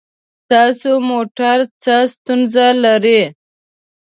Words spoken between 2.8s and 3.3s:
لري؟